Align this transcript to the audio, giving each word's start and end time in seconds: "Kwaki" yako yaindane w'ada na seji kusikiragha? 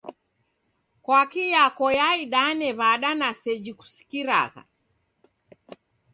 "Kwaki" 1.03 1.43
yako 1.55 1.85
yaindane 1.99 2.67
w'ada 2.79 3.11
na 3.19 3.27
seji 3.41 3.71
kusikiragha? 3.79 4.61